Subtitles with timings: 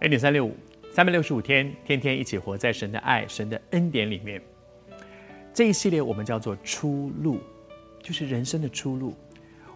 [0.00, 0.54] 恩典三六五，
[0.92, 4.40] 三百六十五天，天天一起活在神的爱、神的恩典里面。
[5.54, 7.40] 这一系列我们叫做出路，
[8.02, 9.14] 就是人生的出路。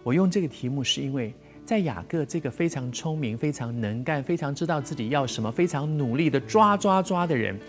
[0.03, 1.33] 我用这个题目是因为
[1.65, 7.59] 在雅各这个非常聪明、非常能干、非常知道自己要什么、非常努力的抓抓抓的人，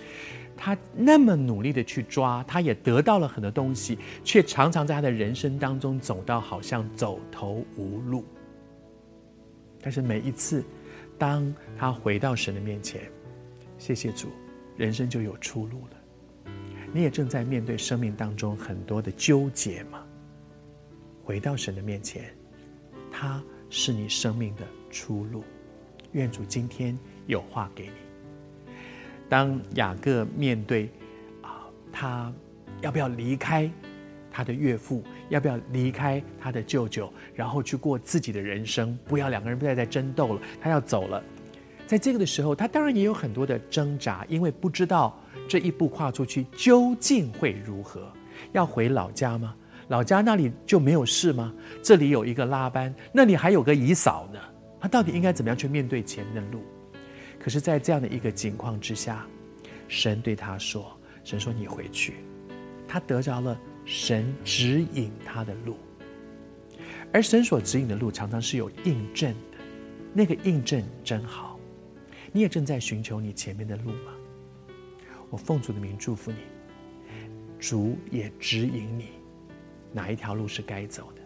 [0.54, 8.22] 他那么努力的去抓，他也得到了很多东西，却常常在他的人生当中走到好像走投无路。
[9.80, 10.62] 但是每一次，
[11.22, 13.08] 当他回到神的面前，
[13.78, 14.26] 谢谢主，
[14.76, 16.52] 人生就有出路了。
[16.92, 20.04] 你也正在面对生命当中很多的纠结吗？
[21.22, 22.36] 回到神的面前，
[23.08, 23.40] 他
[23.70, 25.44] 是你生命的出路。
[26.10, 26.98] 愿主今天
[27.28, 28.74] 有话给你。
[29.28, 30.90] 当雅各面对
[31.40, 32.34] 啊，他
[32.80, 33.70] 要不要离开
[34.32, 41.22] 他的岳父，要不要离开他的舅舅，然后去过自己的人生，不要两个人不再再争斗了，他要走了。
[41.86, 45.18] 在这个的时候，他当然也有很多的挣扎，因为不知道。
[45.48, 48.10] 这一步跨出去究竟会如何？
[48.52, 49.54] 要回老家吗？
[49.88, 51.52] 老家那里就没有事吗？
[51.82, 54.38] 这里有一个拉班，那里还有个姨嫂呢。
[54.80, 56.62] 他到底应该怎么样去面对前面的路？
[57.38, 59.26] 可是，在这样的一个情况之下，
[59.88, 62.14] 神对他说：“神说你回去。”
[62.88, 65.76] 他得着了神指引他的路，
[67.12, 69.58] 而神所指引的路常常是有印证的。
[70.14, 71.58] 那个印证真好。
[72.30, 74.12] 你也正在寻求你前面的路吗？
[75.28, 76.38] 我奉主的名祝福你，
[77.58, 79.10] 主也指引你
[79.92, 81.22] 哪一条路是该走的。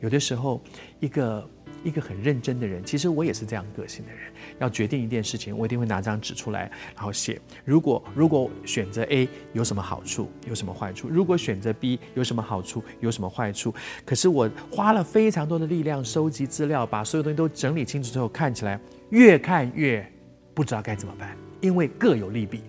[0.00, 0.62] 有的时候，
[0.98, 1.46] 一个
[1.82, 4.20] 一个很认真的人，其实我也是这样个性的人。
[4.58, 7.40] 要决定一件事情，我一定会拿张纸出来，然后写。
[7.64, 11.08] 如果如果选择 A 有什么好处，有什么坏处？
[11.08, 13.74] 如果选择 B 有什么好处，有什么坏处？
[14.04, 18.78] 可是我花了非常多的力量收集资料，把所有东西都整理清楚之后，看起来
[19.10, 20.06] 越看越
[20.52, 22.62] 不知道该怎么办，因为各有利弊。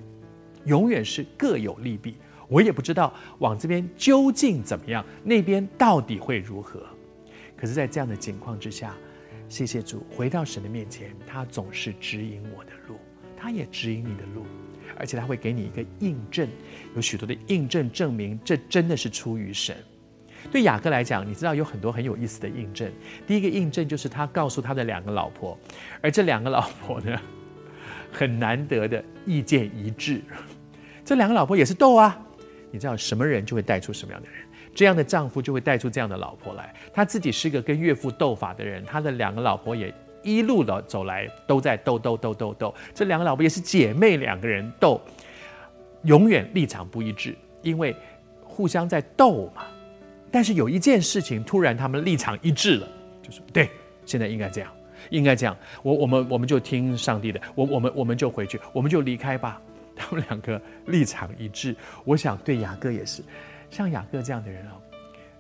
[0.66, 2.16] 永远是各有利弊，
[2.47, 6.86] 我也不知道往这边究竟怎么样，那边到底会如何。
[7.62, 8.96] 可是，在这样的境况之下，
[9.48, 12.98] 谢谢主，回到神的面前，他总是指引我的路，
[13.38, 14.44] 他也指引你的路，
[14.98, 16.50] 而且他会给你一个印证，
[16.96, 19.76] 有许多的印证证明这真的是出于神。
[20.52, 22.92] 对雅各来讲，你知道有很多很有意思的印证。
[23.28, 25.56] 第一个印证就是他告诉他的两个老婆，
[26.02, 27.22] 而这两个老婆呢，
[28.12, 30.20] 很难得的意见一致，
[31.06, 32.20] 这两个老婆也是斗啊！
[32.72, 34.40] 你知道什么人就会带出什么样的人，
[34.74, 36.74] 这样的丈夫就会带出这样的老婆来。
[36.94, 39.94] 他自己是一个跟岳父斗法的人，他的两个老婆也
[40.24, 42.74] 一路的走来都在斗斗斗斗斗。
[42.94, 45.02] 这两个老婆也是姐妹，两个人斗，
[46.04, 47.96] 永远立场不一致，因为
[48.44, 49.64] 互相在斗嘛。
[50.31, 52.88] 但是有一件事情，突然他们立场一致了，
[53.22, 53.70] 就说对，
[54.06, 54.72] 现在应该这样。
[55.10, 59.60] 应该这样，我我们我们就听上帝的，我我们我们就回去，我们就离开吧。
[59.96, 63.24] 他们两个立场一致，我想对雅各也是，
[63.72, 64.78] 像雅各这样的人哦，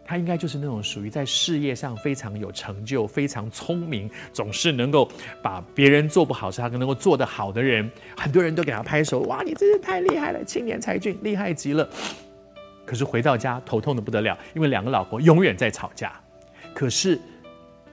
[0.03, 5.07] 他应该就是那种属于在事业上非常有成就、非常聪明，总是能够
[5.43, 7.87] 把别人做不好事，他能够做得好的人。
[8.17, 11.87] 很多人都给他拍手，哇，你真是太厉害了，青年才俊，厉害极了。
[12.85, 16.19] 可是回到家头痛得不得了，因为两个老婆永远在吵架。
[16.73, 17.19] 可是。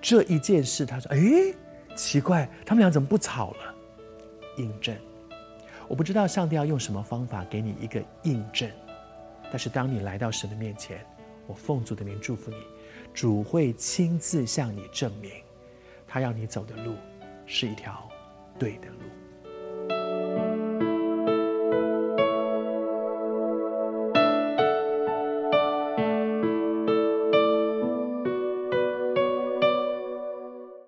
[0.00, 1.18] 这一件事，他说：“哎，
[1.96, 3.74] 奇怪，他们俩怎么不吵了？”
[4.56, 4.96] 印证，
[5.88, 8.70] 我不知道上帝要用什么方法给你一个印证，
[9.50, 11.04] 但是当你来到神的面前，
[11.46, 12.56] 我奉主的名祝福你，
[13.14, 15.32] 主会亲自向你证明，
[16.06, 16.94] 他要你走的路
[17.46, 18.08] 是一条
[18.58, 18.98] 对的路。